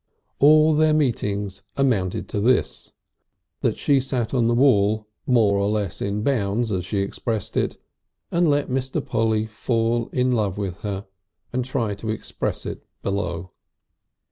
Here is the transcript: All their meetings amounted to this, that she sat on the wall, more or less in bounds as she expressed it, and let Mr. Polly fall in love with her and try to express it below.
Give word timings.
All 0.39 0.73
their 0.73 0.95
meetings 0.95 1.61
amounted 1.77 2.27
to 2.29 2.39
this, 2.41 2.91
that 3.59 3.77
she 3.77 3.99
sat 3.99 4.33
on 4.33 4.47
the 4.47 4.55
wall, 4.55 5.05
more 5.27 5.59
or 5.59 5.67
less 5.67 6.01
in 6.01 6.23
bounds 6.23 6.71
as 6.71 6.85
she 6.85 7.01
expressed 7.03 7.55
it, 7.55 7.77
and 8.31 8.49
let 8.49 8.67
Mr. 8.67 9.05
Polly 9.05 9.45
fall 9.45 10.07
in 10.07 10.31
love 10.31 10.57
with 10.57 10.81
her 10.81 11.05
and 11.53 11.63
try 11.63 11.93
to 11.93 12.09
express 12.09 12.65
it 12.65 12.83
below. 13.03 13.51